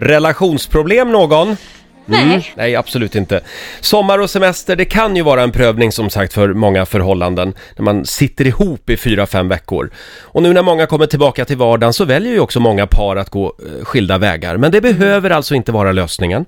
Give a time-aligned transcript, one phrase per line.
[0.00, 1.56] Relationsproblem någon?
[2.06, 2.52] Nej.
[2.56, 3.40] Nej, absolut inte.
[3.80, 7.54] Sommar och semester, det kan ju vara en prövning som sagt för många förhållanden.
[7.76, 9.90] När man sitter ihop i fyra, fem veckor.
[10.20, 13.30] Och nu när många kommer tillbaka till vardagen så väljer ju också många par att
[13.30, 14.56] gå eh, skilda vägar.
[14.56, 16.44] Men det behöver alltså inte vara lösningen.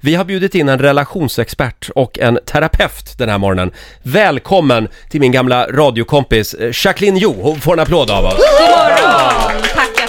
[0.00, 3.70] Vi har bjudit in en relationsexpert och en terapeut den här morgonen.
[4.02, 7.36] Välkommen till min gamla radiokompis eh, Jacqueline Jo.
[7.42, 8.36] Hon får en applåd av oss.
[8.36, 9.47] God morgon!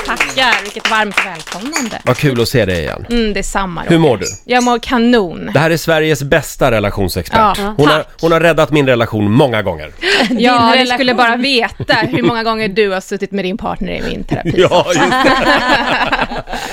[0.10, 0.64] Tackar.
[0.64, 2.02] Vilket varmt välkomnande.
[2.06, 3.06] Vad kul att se dig igen.
[3.10, 4.26] Mm, det är samma Hur mår du?
[4.46, 5.50] Jag mår kanon.
[5.54, 7.58] Det här är Sveriges bästa relationsexpert.
[7.58, 9.92] Ja, hon, har, hon har räddat min relation många gånger.
[10.30, 14.02] Ja, du skulle bara veta hur många gånger du har suttit med din partner i
[14.02, 14.54] min terapi.
[14.58, 15.34] Ja, just det.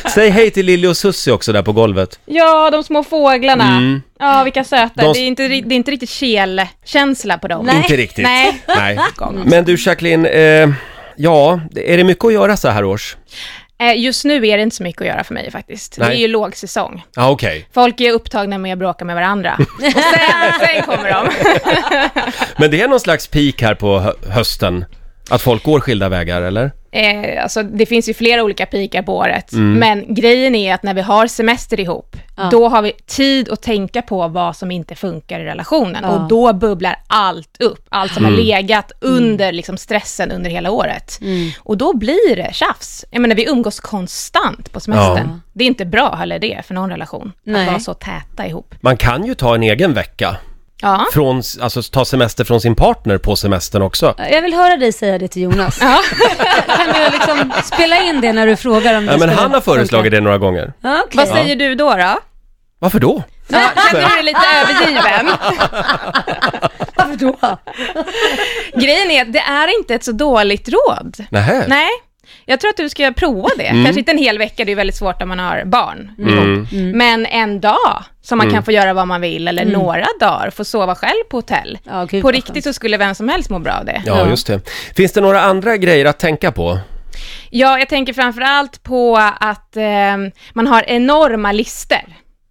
[0.15, 2.19] Säg hej till Lilly och Sussi också där på golvet.
[2.27, 3.69] Ja, de små fåglarna.
[3.77, 4.03] Mm.
[4.19, 5.03] Ja, vilka söta.
[5.03, 7.67] De- Det, är inte, det är inte riktigt kelkänsla på dem.
[7.67, 7.77] Nej.
[7.77, 8.25] Inte riktigt.
[8.25, 8.63] Nej.
[8.69, 8.99] Nej.
[9.45, 10.69] Men du Jacqueline, eh,
[11.17, 13.17] ja, är det mycket att göra så här års?
[13.79, 15.99] Eh, Just nu är det inte så mycket att göra för mig faktiskt.
[15.99, 16.09] Nej.
[16.09, 17.05] Det är ju lågsäsong.
[17.17, 17.69] Ja, okej.
[17.75, 19.57] Folk är upptagna med att bråka med varandra.
[19.77, 21.29] Och sen, sen kommer de.
[22.57, 24.85] Men det är någon slags peak här på hö- hösten?
[25.31, 26.71] Att folk går skilda vägar, eller?
[26.97, 29.73] Eh, alltså, det finns ju flera olika pikar på året, Mm.
[29.79, 32.49] men grejen är att när vi har semester ihop, Ja.
[32.51, 36.09] då har vi tid att tänka på vad som inte funkar i relationen Ja.
[36.11, 38.35] och då bubblar allt upp, allt som Mm.
[38.39, 41.19] har legat under liksom, stressen under hela året.
[41.23, 41.51] Mm.
[41.61, 43.05] Och då blir det tjafs.
[43.11, 45.17] Jag menar, vi umgås konstant på semestern.
[45.29, 45.39] Ja.
[45.53, 47.61] Det är inte bra heller det för någon relation, Nej.
[47.63, 48.75] att vara så täta ihop.
[48.81, 50.37] Man kan ju ta en egen vecka,
[50.83, 51.07] Ja.
[51.13, 54.15] från, alltså ta semester från sin partner på semestern också.
[54.31, 55.79] Jag vill höra dig säga det till Jonas.
[55.81, 56.01] Ja.
[56.67, 59.61] kan du liksom spela in det när du frågar om det Ja, men han har
[59.61, 60.73] föreslagit det några gånger.
[60.81, 61.19] Ja, okej.
[61.19, 61.95] Vad säger du då?
[61.97, 62.19] då?
[62.79, 63.23] Varför då?
[63.49, 63.59] Ja,
[63.91, 65.27] känner du dig lite övergiven?
[66.97, 67.59] Varför då?
[68.81, 71.17] Grejen är att det är inte ett så dåligt råd.
[71.31, 71.65] Nähä?
[71.69, 71.89] Nej,
[72.49, 73.69] jag tror att du ska prova det.
[73.69, 76.11] Kanske inte en hel vecka, det är väldigt svårt om man har barn.
[76.19, 76.99] Mm.
[76.99, 80.65] Men en dag som man kan få göra vad man vill, eller några dagar, få
[80.65, 81.79] sova själv på hotell.
[81.85, 82.65] Ja, gud, på riktigt skönt.
[82.65, 84.03] så skulle vem som helst må bra av det.
[84.07, 84.61] Ja, just det.
[84.97, 86.79] Finns det några andra grejer att tänka på?
[87.51, 90.17] Ja, jag tänker framför allt på att eh,
[90.53, 92.05] man har enorma lister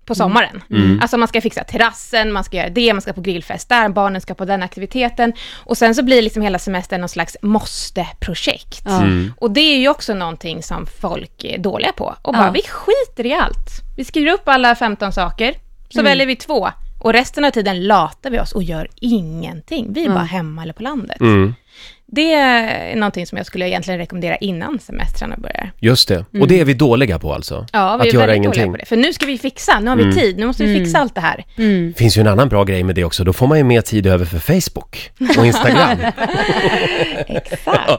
[0.06, 0.64] på sommaren.
[1.02, 4.22] Alltså man ska fixa terrassen, man ska göra det, man ska på grillfest där, barnen
[4.22, 5.34] ska på den aktiviteten.
[5.54, 8.82] Och sen så blir liksom hela semestern någon slags måste-projekt.
[8.86, 9.02] Ja.
[9.40, 12.16] Och det är ju också någonting som folk är dåliga på.
[12.22, 12.52] Och bara, Ja.
[12.52, 13.70] vi skiter i allt.
[13.98, 15.54] Vi skriver upp alla 15 saker,
[15.90, 16.70] så väljer vi två.
[17.02, 19.94] Och resten av tiden latar vi oss och gör ingenting.
[19.94, 21.18] Vi är bara hemma eller på landet.
[22.08, 22.16] Mm.
[22.16, 25.72] Det är någonting som jag skulle egentligen rekommendera innan semestrarna börjar.
[25.80, 26.26] Just det.
[26.42, 27.56] Och det är vi dåliga på alltså?
[27.56, 27.66] Mm.
[27.74, 28.62] Ja, vi att är göra väldigt ingenting.
[28.62, 28.86] dåliga på det.
[28.86, 31.22] För nu ska vi fixa, nu har vi tid, nu måste vi fixa allt det
[31.22, 31.46] här.
[31.58, 31.88] Mm.
[31.88, 33.82] Det finns ju en annan bra grej med det också, då får man ju mer
[33.82, 35.98] tid över för Facebook och Instagram.
[37.28, 37.92] Exakt.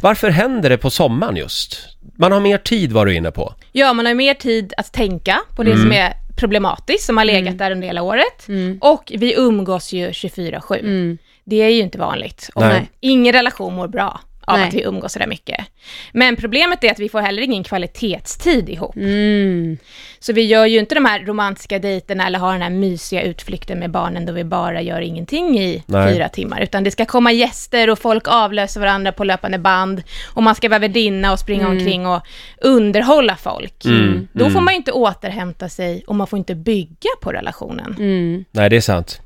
[0.00, 1.78] Varför händer det på sommaren just?
[2.16, 3.54] Man har mer tid var du inne på.
[3.72, 7.58] Ja, man har mer tid att tänka på det som är problematiskt, som har legat
[7.58, 8.46] där under hela året.
[8.80, 11.18] Och vi umgås ju 24-7.
[11.46, 11.58] Mm.
[11.58, 12.50] Det är ju inte vanligt.
[12.54, 12.90] Och Nej.
[13.00, 14.68] ingen relation mår bra av Nej.
[14.68, 15.64] att vi umgås så där mycket.
[16.12, 18.96] Men problemet är att vi får heller ingen kvalitetstid ihop.
[18.96, 19.78] Mm.
[20.18, 23.78] Så vi gör ju inte de här romantiska dejterna eller har den här mysiga utflykten
[23.78, 26.14] med barnen då vi bara gör ingenting i Nej.
[26.14, 26.60] fyra timmar.
[26.60, 30.02] Utan det ska komma gäster och folk avlöser varandra på löpande band.
[30.34, 32.22] Och man ska vara värdinna och springa omkring och
[32.60, 33.84] underhålla folk.
[33.84, 37.96] Mm, Då får man ju inte återhämta sig och man får inte bygga på relationen.
[37.98, 38.44] Mm.
[38.50, 39.20] Nej, det är sant.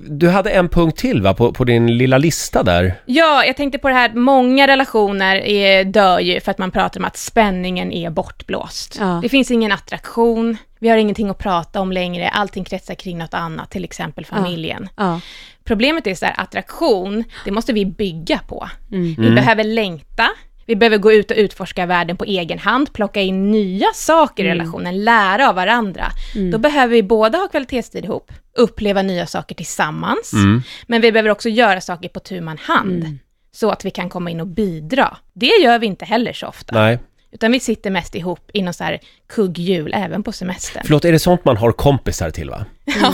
[0.00, 2.94] Du hade en punkt till va, på, på din lilla lista där?
[3.06, 7.00] Ja, jag tänkte på det här många relationer är, dör ju för att man pratar
[7.00, 8.96] om att spänningen är bortblåst.
[9.00, 9.18] Ja.
[9.22, 13.34] Det finns ingen attraktion, vi har ingenting att prata om längre, allting kretsar kring något
[13.34, 14.88] annat, till exempel familjen.
[14.96, 15.20] Ja.
[15.64, 18.68] Problemet är så här, attraktion, det måste vi bygga på.
[18.92, 19.14] Mm.
[19.18, 20.28] Vi behöver längta,
[20.72, 24.46] vi behöver gå ut och utforska världen på egen hand, plocka in nya saker i
[24.46, 24.58] Mm.
[24.58, 26.04] relationen, lära av varandra.
[26.52, 30.62] Då behöver vi både ha kvalitetstid ihop, uppleva nya saker tillsammans, Mm.
[30.86, 33.18] men vi behöver också göra saker på tu man hand, Mm.
[33.54, 35.16] så att vi kan komma in och bidra.
[35.32, 36.98] Det gör vi inte heller så ofta, Nej.
[37.32, 40.82] Utan vi sitter mest ihop i någon så här kugghjul, även på semestern.
[40.86, 42.64] Förlåt, är det sånt man har kompisar till va?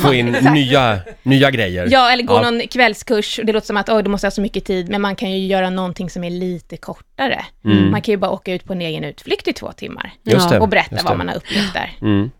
[0.02, 1.88] Få in nya, nya grejer.
[1.90, 2.50] Ja, eller gå Ja.
[2.50, 3.38] någon kvällskurs.
[3.38, 5.30] och Det låter som att oj, du måste ha så mycket tid, men man kan
[5.32, 7.44] ju göra någonting som är lite kortare.
[7.90, 10.60] Man kan ju bara åka ut på en egen utflykt i två timmar Just det,
[10.60, 11.92] och berätta vad man har upplevt där.
[12.00, 12.30] Mm.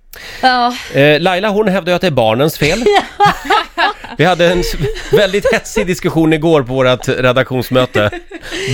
[0.43, 0.75] Ja.
[0.95, 2.85] Eh, Laila hon hävdar ju att det är barnens fel.
[4.19, 4.75] Vi hade en s-
[5.13, 8.11] väldigt hetsig diskussion igår på vårt redaktionsmöte.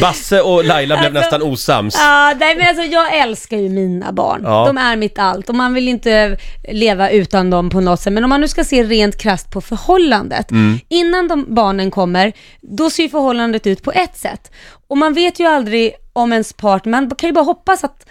[0.00, 1.94] Basse och Laila blev Alltså- nästan osams.
[1.98, 4.40] Ja, nej men alltså jag älskar ju mina barn.
[4.44, 4.64] Ja.
[4.66, 6.36] De är mitt allt och man vill inte
[6.68, 8.12] leva utan dem på något sätt.
[8.12, 10.46] Men om man nu ska se rent krasst på förhållandet.
[10.88, 14.52] Innan de barnen kommer, då ser ju förhållandet ut på ett sätt.
[14.88, 18.06] Och man vet ju aldrig om ens partner, man kan ju bara hoppas att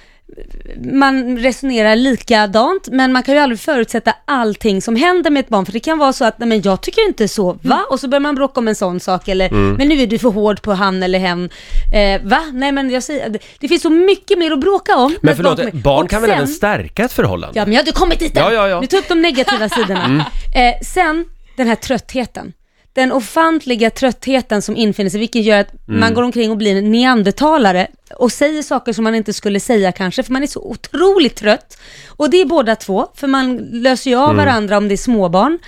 [0.94, 5.66] man resonerar likadant, men man kan ju aldrig förutsätta allting som händer med ett barn,
[5.66, 7.86] för det kan vara så att, nej men jag tycker inte så, va?
[7.90, 10.30] Och så börjar man bråka om en sån sak, eller, men nu är du för
[10.30, 11.50] hård på han eller hen,
[11.94, 12.42] eh, va?
[12.54, 15.16] Nej men jag säger, det, finns så mycket mer att bråka om.
[15.22, 17.60] Men förlåt, barn och kan väl sen- även stärka ett förhållande?
[17.60, 18.44] Ja, men jag hade kommit dit än.
[18.44, 18.82] Ja, ja, ja.
[18.82, 20.26] Nu tar upp de negativa sidorna.
[20.56, 21.26] Eh, sen,
[21.58, 22.54] den här tröttheten.
[22.94, 26.92] Den ofantliga tröttheten som infinner sig, vilket gör att man går omkring och blir en
[26.92, 27.88] neandertalare
[28.18, 31.78] och säger saker som man inte skulle säga kanske, för man är så otroligt trött.
[32.08, 35.60] Och det är båda två, för man löser ju av varandra om det är småbarn.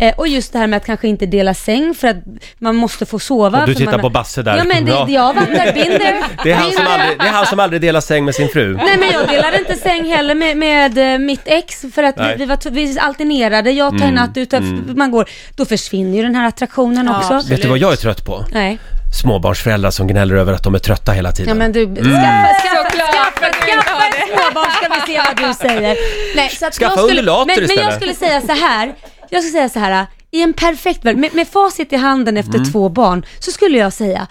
[0.00, 2.16] Eh, och just det här med att kanske inte dela säng för att
[2.58, 3.60] man måste få sova.
[3.60, 4.56] Och du för tittar man, på Basse där.
[4.56, 5.06] Ja men det, Ja.
[5.08, 6.22] jag vandrar binder.
[6.44, 8.76] Det är, han som aldrig, det är han som aldrig delar säng med sin fru.
[8.76, 12.26] Nej men jag delade inte säng heller med, med eh, mitt ex för att Nej.
[12.26, 12.38] Mm.
[12.38, 14.52] vi, vi, var, vi alternerade, jag tar en natt ut,
[14.96, 17.34] man går, då försvinner ju den här attraktionen Ja, också.
[17.34, 17.58] absolut.
[17.58, 18.44] Vet du vad jag är trött på?
[18.52, 18.78] Nej.
[19.12, 21.58] Småbarnsföräldrar som gnäller över att de är trötta hela Ja tiden.
[21.58, 25.54] men du, skaffa, skaffa, Såklart skaffa, skaffa har ett småbarn ska vi se vad du
[25.54, 25.96] säger.
[26.36, 27.94] Nej, så att Skaffa jag skulle, undulater men, men jag istället.
[27.94, 28.94] skulle säga så här,
[29.30, 32.54] jag skulle säga så här, i en perfekt värld, med, med facit i handen efter
[32.58, 32.72] Mm.
[32.72, 34.26] två barn, så skulle jag säga,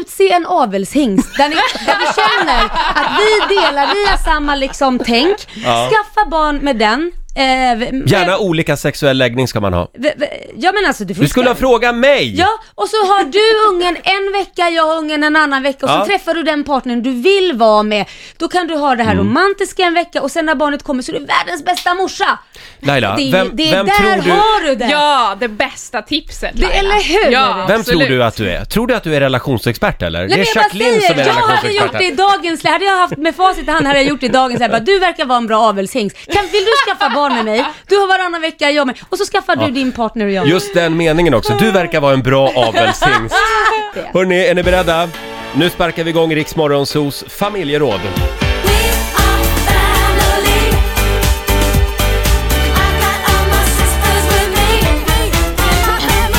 [0.00, 1.54] utse en avelshingst där, ni,
[1.86, 2.64] där vi känner
[2.94, 5.90] att vi delar, vi har samma liksom tänk, Ja.
[5.90, 7.12] skaffa barn med den.
[7.38, 9.90] Eh, Gärna olika sexuell läggning ska man ha.
[9.98, 10.26] v- v-
[10.56, 12.34] ja men alltså du får Du skulle ha frågat mig!
[12.38, 15.92] Ja, och så har du ungen en vecka, jag har ungen en annan vecka och
[15.92, 16.00] Ja.
[16.00, 18.06] så träffar du den partnern du vill vara med.
[18.38, 19.26] Då kan du ha det här Mm.
[19.26, 22.38] romantiska en vecka och sen när barnet kommer så är du världens bästa morsa.
[22.80, 24.30] Laila, det, vem, det är vem där tror du...
[24.30, 24.88] har du det.
[24.90, 26.78] Ja, det bästa tipset Det- Laila.
[26.78, 27.32] eller hur?
[27.32, 28.00] Ja, Vem absolut.
[28.08, 28.64] tror du att du är?
[28.64, 30.18] Tror du att du är relationsexpert eller?
[30.18, 31.98] Nej, det men är jag Jacqueline säger, som är jag hade gjort relationsexpert.
[31.98, 34.28] det i dagens Hade jag haft med facit i hand hade jag gjort det i
[34.28, 34.70] dagens läge.
[34.72, 36.16] Bara, Du verkar vara en bra avelshingst.
[36.32, 37.64] Kan, vill du skaffa barn med mig?
[37.86, 38.96] Du har varannan vecka, jag med.
[39.08, 40.48] Och så skaffar du din partner och jag.
[40.48, 41.56] Just den meningen också.
[41.58, 43.36] Du verkar vara en bra avelshingst.
[44.12, 45.08] Hörni, är ni beredda?
[45.54, 48.00] Nu sparkar vi igång Rix Morgonzos familjeråd.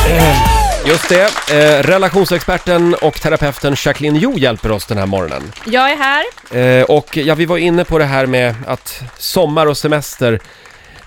[0.10, 0.50] Me.
[0.90, 5.52] Just det, eh, relationsexperten och terapeuten Jacqueline Jo hjälper oss den här morgonen.
[5.66, 6.80] Jag är här.
[6.80, 10.40] Eh, och ja, vi var inne på det här med att sommar och semester,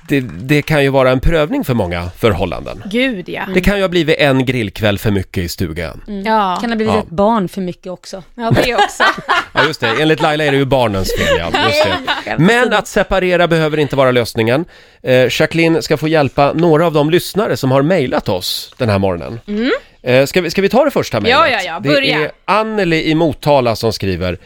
[0.09, 2.83] det, det kan ju vara en prövning för många förhållanden.
[2.91, 3.43] Gud ja.
[3.55, 6.03] Det kan ju ha blivit en grillkväll för mycket i stugan.
[6.25, 6.59] Ja.
[6.61, 7.01] Kan ha blivit Ja.
[7.01, 8.23] ett barn för mycket också.
[8.35, 9.03] ja, det också.
[9.55, 9.87] Ja, just det.
[10.03, 11.51] Enligt Laila är det ju barnens fel, ja.
[11.69, 11.85] Just
[12.25, 12.39] det.
[12.39, 14.65] Men att separera behöver inte vara lösningen.
[15.03, 18.99] Eh, Jacqueline ska få hjälpa några av de lyssnare som har mejlat oss den här
[18.99, 19.41] morgonen.
[20.03, 21.39] Eh, ska, vi, ska vi ta det första mejlet?
[21.41, 21.81] Ja, ja, ja.
[21.81, 22.19] Det Börja.
[22.19, 24.39] är Anneli i Motala som skriver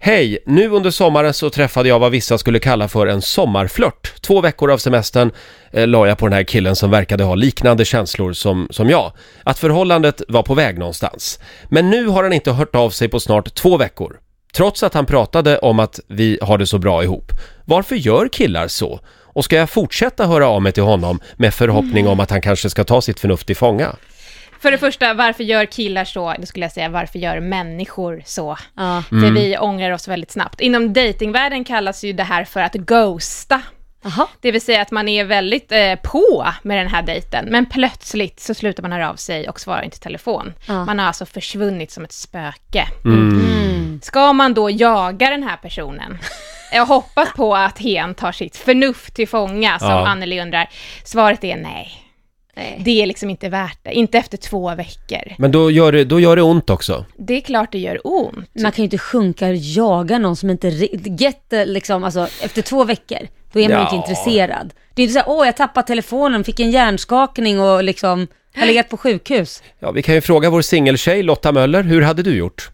[0.00, 0.38] Hej!
[0.46, 4.20] Nu under sommaren så träffade jag vad vissa skulle kalla för en sommarflört.
[4.20, 5.30] Två veckor av semestern
[5.72, 9.12] eh, la jag på den här killen som verkade ha liknande känslor som, som jag.
[9.44, 11.38] Att förhållandet var på väg någonstans.
[11.68, 14.16] Men nu har han inte hört av sig på snart två veckor.
[14.52, 17.32] Trots att han pratade om att vi har det så bra ihop.
[17.64, 19.00] Varför gör killar så?
[19.22, 22.70] Och ska jag fortsätta höra av mig till honom med förhoppning om att han kanske
[22.70, 23.96] ska ta sitt förnuft i fånga?
[24.60, 26.34] För det första, varför gör killar så?
[26.38, 28.56] Då skulle jag säga, varför gör människor så?
[28.76, 29.02] Ja.
[29.08, 30.60] För vi ångrar oss väldigt snabbt.
[30.60, 33.62] Inom datingvärlden kallas ju det här för att ghosta.
[34.02, 34.26] Jaha.
[34.40, 38.40] Det vill säga att man är väldigt eh, på med den här dejten, men plötsligt
[38.40, 40.54] så slutar man höra av sig och svarar inte i telefon.
[40.66, 40.84] Ja.
[40.84, 42.88] Man har alltså försvunnit som ett spöke.
[43.04, 44.00] Mm.
[44.02, 46.18] Ska man då jaga den här personen?
[46.72, 50.06] Jag hoppas på att hen tar sitt förnuft till fånga, som Ja.
[50.06, 50.68] Anneli undrar.
[51.04, 52.07] Svaret är nej.
[52.58, 52.80] Nej.
[52.84, 55.34] Det är liksom inte värt det, inte efter två veckor.
[55.38, 57.04] Men då gör det, då gör det ont också.
[57.16, 58.48] Det är klart det gör ont.
[58.62, 60.68] Man kan ju inte sjunka och jaga någon som inte,
[61.04, 63.18] get, eh, liksom, alltså efter två veckor,
[63.52, 63.82] då är man Ja.
[63.84, 64.74] inte intresserad.
[64.94, 68.66] Det är inte så här, åh jag tappade telefonen, fick en hjärnskakning och liksom, har
[68.66, 69.62] legat på sjukhus.
[69.78, 72.70] Ja, vi kan ju fråga vår singeltjej Lotta Möller, hur hade du gjort?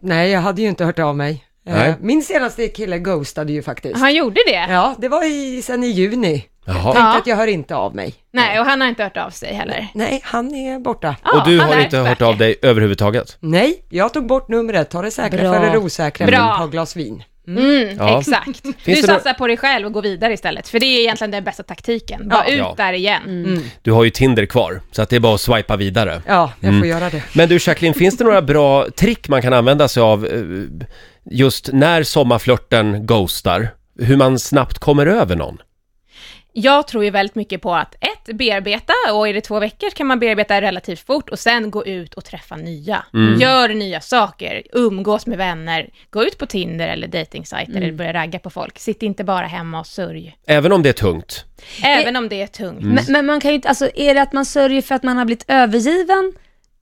[0.00, 1.44] Nej, jag hade ju inte hört av mig.
[1.68, 1.94] Eh, Nej.
[2.00, 3.96] Min senaste kille ghostade ju faktiskt.
[3.96, 4.66] Han gjorde det?
[4.72, 6.44] Ja, det var i, sen i juni.
[6.68, 6.82] Jaha.
[6.82, 7.18] Tänkte Ja.
[7.18, 8.14] att jag hör inte av mig.
[8.32, 9.88] Nej, och han har inte hört av sig heller.
[9.94, 11.16] Nej, han är borta.
[11.24, 13.36] Ja, och du han har är inte hört av dig överhuvudtaget?
[13.40, 15.52] Nej, jag tog bort numret, ta det säkra Bra.
[15.60, 16.38] för det osäkra Bra.
[16.44, 17.22] med ett par glas vin.
[17.48, 18.18] Mm, Ja.
[18.20, 18.62] exakt.
[18.62, 21.44] Du det satsar på dig själv och går vidare istället, för det är egentligen den
[21.44, 22.28] bästa taktiken.
[22.28, 22.52] Bara Ja.
[22.52, 22.74] ut Ja.
[22.76, 23.22] där igen.
[23.44, 23.62] Mm.
[23.82, 26.22] Du har ju Tinder kvar, så att det är bara att swipa vidare.
[26.26, 26.80] Ja, jag Mm.
[26.80, 27.22] får göra det.
[27.32, 30.32] Men du Jacqueline, finns det några bra trick man kan använda sig av eh,
[31.30, 33.68] just när sommarflörten ghostar?
[34.00, 35.58] Hur man snabbt kommer över någon?
[36.60, 40.06] Jag tror ju väldigt mycket på att ett, bearbeta, och är det två veckor kan
[40.06, 43.04] man bearbeta relativt fort och sen gå ut och träffa nya.
[43.14, 43.40] Mm.
[43.40, 48.38] Gör nya saker, umgås med vänner, gå ut på Tinder eller dejtingsajter eller börja ragga
[48.38, 48.78] på folk.
[48.78, 50.36] Sitt inte bara hemma och sörj.
[50.46, 51.44] Även om det är tungt.
[51.82, 52.82] Även om det är tungt.
[52.82, 52.94] Mm.
[52.94, 55.16] Men, men man kan ju inte, alltså är det att man sörjer för att man
[55.16, 56.32] har blivit övergiven?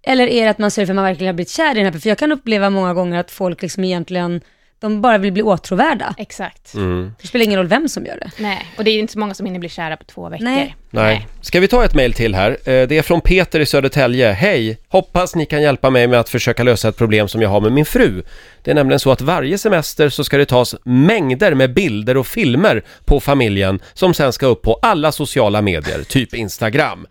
[0.03, 1.93] Eller är det att man sörjer för att man verkligen har blivit kär i den
[1.93, 2.01] här?
[2.01, 4.41] För jag kan uppleva många gånger att folk liksom egentligen,
[4.81, 6.15] de bara vill bli åtråvärda.
[6.19, 6.75] Exakt.
[6.75, 7.13] Mm.
[7.21, 8.31] Det spelar ingen roll vem som gör det.
[8.39, 10.45] Nej, och det är ju inte så många som hinner bli kära på två veckor.
[10.45, 10.77] Nej.
[10.91, 11.27] Nej.
[11.41, 12.51] Ska vi ta ett mejl till här?
[12.51, 14.33] Eh, Det är från Peter i Södertälje.
[14.33, 14.79] Hej!
[14.89, 17.73] Hoppas ni kan hjälpa mig med att försöka lösa ett problem som jag har med
[17.73, 18.23] min fru.
[18.63, 22.27] Det är nämligen så att varje semester så ska det tas mängder med bilder och
[22.27, 27.07] filmer på familjen som sen ska upp på alla sociala medier, typ Instagram.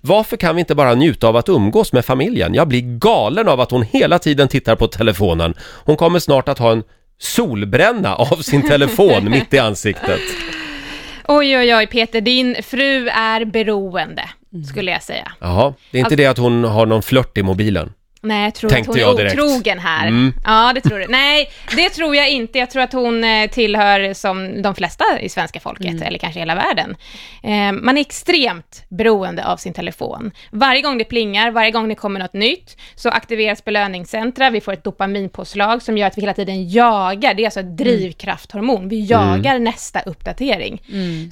[0.00, 2.54] Varför kan vi inte bara njuta av att umgås med familjen?
[2.54, 5.54] Jag blir galen av att hon hela tiden tittar på telefonen.
[5.84, 6.82] Hon kommer snart att ha en
[7.18, 10.20] solbränna av sin telefon mitt i ansiktet.
[11.28, 14.22] Oj, oj, oj, Peter, din fru är beroende,
[14.70, 15.32] skulle jag säga.
[15.40, 17.92] Jaha, det är inte Alltså- det att hon har någon flört i mobilen?
[18.20, 19.40] Nej, jag tror Tänkte att hon är direkt.
[19.40, 20.06] otrogen här.
[20.06, 20.32] Mm.
[20.44, 21.06] Ja, det tror du.
[21.08, 22.58] Nej, det tror jag inte.
[22.58, 26.54] Jag tror att hon eh, tillhör som de flesta i svenska folket, eller kanske hela
[26.54, 26.96] världen.
[27.42, 30.30] Eh, man är extremt beroende av sin telefon.
[30.50, 34.72] Varje gång det plingar, varje gång det kommer något nytt, så aktiveras belöningscentra, vi får
[34.72, 39.04] ett dopaminpåslag som gör att vi hela tiden jagar, det är alltså ett drivkrafthormon, vi
[39.04, 40.82] jagar nästa uppdatering.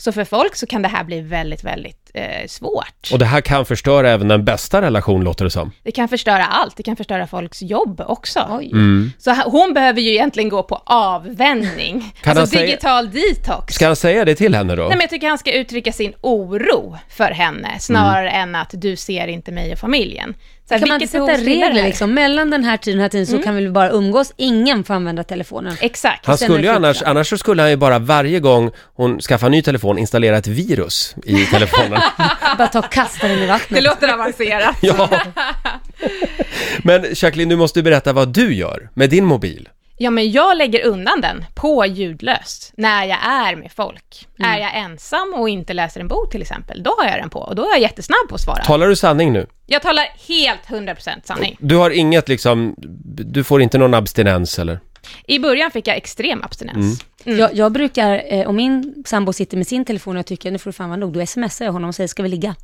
[0.01, 3.09] Så för folk så kan det här bli väldigt, väldigt eh, svårt.
[3.13, 5.73] Och det här kan förstöra även den bästa relation låter det som.
[5.83, 8.47] Det kan förstöra allt, det kan förstöra folks jobb också.
[8.51, 8.73] Oj.
[9.19, 12.13] Så hon behöver ju egentligen gå på avvänjning.
[12.23, 13.75] Kan han alltså säga- digital detox.
[13.75, 14.83] Ska han säga det till henne då?
[14.83, 18.97] Nej men jag tycker han ska uttrycka sin oro för henne, snarare än att du
[18.97, 20.35] ser inte mig och familjen.
[20.69, 22.15] Så här, Kan man inte sätta det regler liksom?
[22.15, 24.95] Mellan den här tiden och den här tiden så kan vi bara umgås, ingen får
[24.95, 25.77] använda telefonen.
[25.81, 26.27] Exakt.
[26.27, 29.49] Han skulle ju det annars, annars så skulle han ju bara varje gång hon skaffar
[29.49, 32.01] ny telefon installera ett virus i telefonen.
[32.59, 33.83] Bara ta och kasta den i Det vattnet.
[33.83, 34.77] låter avancerat.
[34.83, 35.09] ja.
[36.83, 39.69] Men Jacqueline, du måste berätta vad du gör med din mobil.
[39.99, 44.27] Ja, men jag lägger undan den på ljudlöst när jag är med folk.
[44.39, 47.39] Är jag ensam och inte läser en bok till exempel, då har jag den på
[47.39, 48.65] och då är jag jättesnabb på att svara.
[48.65, 49.47] Talar du sanning nu?
[49.67, 51.57] Jag talar helt 100% sanning.
[51.61, 52.75] Du har inget liksom,
[53.09, 54.81] du får inte någon abstinens eller?
[55.27, 57.05] I början fick jag extrem abstinens.
[57.25, 57.39] Mm.
[57.39, 60.59] Jag, jag brukar, eh, om min sambo sitter med sin telefon och jag tycker nu
[60.59, 62.55] får du fan vara nog, då smsar jag honom och säger ska vi ligga?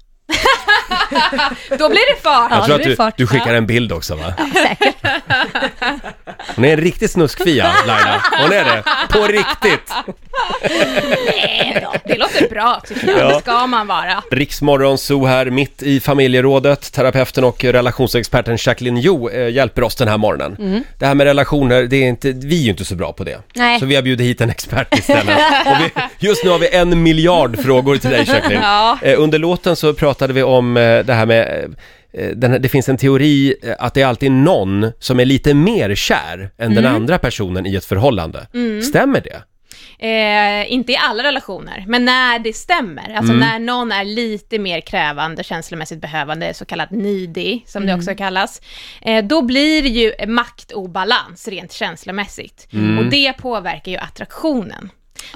[1.79, 2.51] Då blir det fart.
[2.51, 4.35] Ja, Jag tror det att du, du skickar en bild också va?
[4.53, 4.97] Säkert.
[6.57, 8.23] Hon är en riktig snuskfia, Laila.
[8.43, 8.83] Hon är det.
[9.11, 9.93] På riktigt.
[11.27, 13.19] Nej då, det låter bra tycker jag.
[13.21, 13.29] Ja.
[13.29, 14.23] Det ska man vara.
[14.31, 16.93] Riksmorgon Zoo här, mitt i familjerådet.
[16.93, 20.85] Terapeuten och relationsexperten Jacqueline Jo eh, hjälper oss den här morgonen.
[20.99, 23.39] Det här med relationer, det är inte, vi är ju inte så bra på det.
[23.55, 23.81] Nej.
[23.81, 25.39] Så vi har bjudit hit en expert istället.
[25.67, 28.61] och vi, just nu har vi en miljard frågor till dig Jacqueline.
[28.73, 28.99] Ja.
[29.03, 31.71] Eh, under låten så pratade vi om eh, det här med eh,
[32.35, 35.55] den, här- det finns en teori eh, att det är alltid någon som är lite
[35.55, 38.47] mer kär än den andra personen i ett förhållande.
[38.83, 39.43] Stämmer det?
[39.99, 43.15] Eh, inte i alla relationer, men när det stämmer.
[43.17, 48.15] Alltså när någon är lite mer krävande, känslomässigt behövande, så kallat needy, som det också
[48.15, 48.61] kallas.
[49.03, 52.69] Eh, då blir det ju maktobalans rent känslomässigt.
[52.99, 54.91] Och det påverkar ju attraktionen.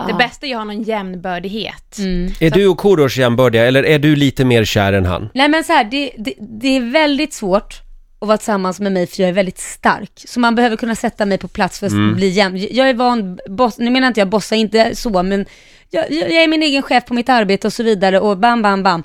[0.06, 1.98] Det bästa är att ha någon jämnbördighet.
[2.40, 5.28] Är du och Korosh jämbördiga eller är du lite mer kär än han?
[5.34, 7.82] Nej men så här, det, det, det är väldigt svårt
[8.20, 10.10] att vara tillsammans med mig för jag är väldigt stark.
[10.14, 12.66] Så man behöver kunna sätta mig på plats för att bli jämn.
[12.70, 15.46] Jag är van, boss, nu menar inte jag bossa, inte så, men
[15.90, 18.62] jag, jag jag är min egen chef på mitt arbete och så vidare och bam,
[18.62, 19.02] bam, bam.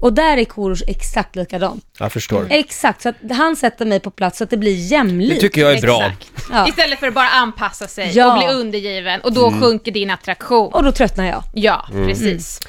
[0.00, 1.80] Och där är Korosh exakt likadan.
[1.98, 2.46] Jag förstår.
[2.50, 5.40] Exakt, så att han sätter mig på plats så att det blir Det jämlikt.
[5.40, 6.12] tycker jag är bra.
[6.52, 6.68] Ja.
[6.68, 8.32] Istället för att bara anpassa sig Ja.
[8.32, 10.72] och bli undergiven och då sjunker din attraktion.
[10.72, 11.42] Och då tröttnar jag.
[11.54, 12.60] Ja, precis.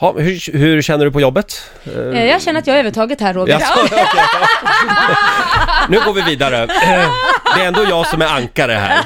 [0.00, 1.70] Ha, hur, hur känner du på jobbet?
[1.96, 3.52] Eh, Jag känner att jag har övertaget här Roger.
[3.52, 3.98] Jaså, okej.
[5.88, 6.62] Nu går vi vidare.
[6.62, 7.10] Eh,
[7.56, 9.00] Det är ändå jag som är ankare här.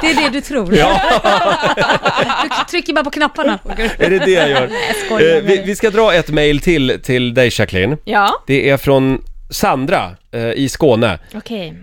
[0.00, 0.74] Det är det du tror.
[0.74, 1.00] Ja,
[2.42, 3.58] Du trycker bara på knapparna.
[3.98, 4.70] är det det jag gör?
[5.06, 5.66] skojar Eh, med Vi, dig.
[5.66, 7.96] vi ska dra ett mail till, till dig Jacqueline.
[8.04, 11.18] Ja, Det är från Sandra eh, i Skåne.
[11.34, 11.74] okej.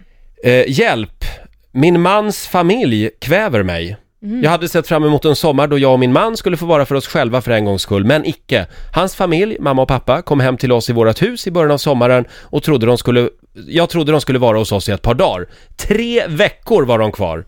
[0.43, 1.23] Eh, hjälp!
[1.71, 3.97] Min mans familj kväver mig.
[4.19, 6.85] Jag hade sett fram emot en sommar då jag och min man skulle få vara
[6.85, 8.65] för oss själva för en gångs skull, men icke.
[8.93, 11.77] Hans familj, mamma och pappa, kom hem till oss i vårt hus i början av
[11.77, 13.29] sommaren och trodde de skulle,
[13.67, 15.47] jag trodde de skulle vara hos oss i ett par dagar.
[15.75, 17.45] Tre veckor var de kvar.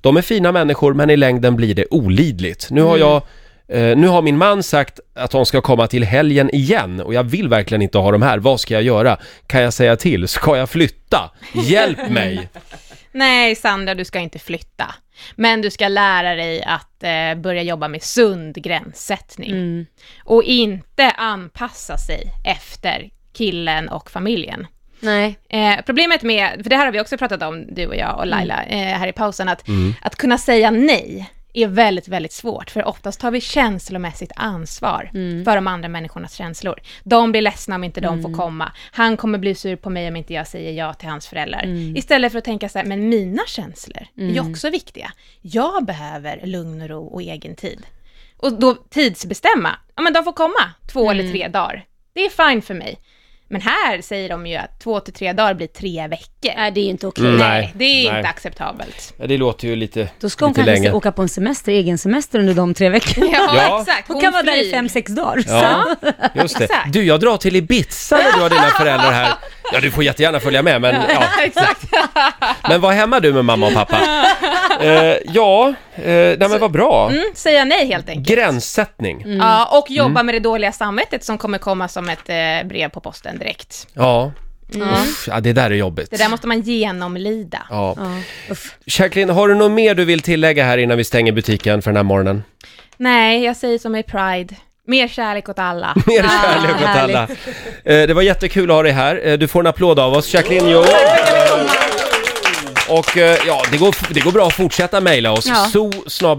[0.00, 2.70] De är fina människor, men i längden blir det olidligt.
[2.70, 3.22] Nu har jag
[3.68, 7.24] Eh, nu har min man sagt att de ska komma till helgen igen och jag
[7.24, 8.38] vill verkligen inte ha dem här.
[8.38, 9.18] Vad ska jag göra?
[9.46, 10.28] Kan jag säga till?
[10.28, 11.30] Ska jag flytta?
[11.52, 12.48] Hjälp mig!
[13.12, 14.94] Nej, Sandra, du ska inte flytta.
[15.34, 19.52] Men du ska lära dig att eh, börja jobba med sund gränssättning.
[20.24, 24.66] Och inte anpassa sig efter killen och familjen.
[25.00, 25.38] Nej.
[25.48, 28.26] Eh, problemet med, för det här har vi också pratat om, du och jag och
[28.26, 29.64] Laila, eh, här i pausen, att,
[30.00, 35.10] att kunna säga nej är väldigt, väldigt svårt, för oftast tar vi känslomässigt ansvar
[35.44, 36.80] för de andra människornas känslor.
[37.04, 38.72] De blir ledsna om inte de får komma.
[38.92, 41.64] Han kommer bli sur på mig om inte jag säger ja till hans föräldrar.
[41.96, 45.12] Istället för att tänka så här, men mina känslor är ju också viktiga.
[45.40, 47.86] Jag behöver lugn och ro och egen tid.
[48.36, 51.84] Och då tidsbestämma, ja men de får komma två eller tre dagar.
[52.12, 52.98] Det är fine för mig.
[53.52, 56.52] Men här säger de ju att två till tre dagar blir tre veckor.
[56.56, 57.24] Nej, det är inte okej.
[57.24, 57.36] Mm.
[57.38, 58.18] Nej, Nej, det är nej.
[58.18, 59.14] inte acceptabelt.
[59.16, 60.92] Ja, det låter ju lite, Då ska hon kanske länge.
[60.92, 63.26] åka på en semester, egen semester under de tre veckorna.
[63.32, 63.80] Ja, Ja.
[63.80, 64.08] exakt.
[64.08, 65.44] Hon kan vara där i fem, sex dagar.
[65.46, 65.96] Ja,
[66.34, 66.64] just det.
[66.64, 66.92] Exakt.
[66.92, 69.32] Du, jag drar till Ibiza när du har dina föräldrar här.
[69.72, 71.22] Ja, du får jättegärna följa med, men ja.
[71.44, 71.82] exakt.
[72.68, 73.96] Men var hemma du med mamma och pappa.
[74.80, 77.10] Eh, ja, eh, nej men vad bra.
[77.10, 78.28] Mm, säga nej helt enkelt.
[78.38, 79.24] Gränssättning.
[79.38, 80.26] Ja, och jobba Mm.
[80.26, 83.86] med det dåliga samvetet som kommer komma som ett eh, brev på posten direkt.
[83.94, 84.32] Ja.
[84.74, 86.10] Uff, ja, det där är jobbigt.
[86.10, 87.66] Det där måste man genomlida.
[87.70, 87.94] Ja.
[87.98, 88.18] Ja,
[88.50, 88.74] uff.
[88.84, 91.96] Jacqueline, har du något mer du vill tillägga här innan vi stänger butiken för den
[91.96, 92.42] här morgonen?
[92.96, 94.54] Nej, jag säger som i Pride.
[94.86, 95.94] Mer kärlek åt alla.
[96.06, 97.22] Mer kärlek åt alla.
[97.84, 99.20] Eh, det var jättekul att ha dig här.
[99.24, 100.84] Eh, du får en applåd av oss, Jacqueline Jo.
[102.88, 105.46] Och eh, ja, det går, det går bra att fortsätta mejla oss.
[105.46, 105.66] Ja.
[106.06, 106.30] so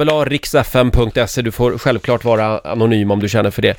[1.42, 3.78] Du får självklart vara anonym om du känner för det.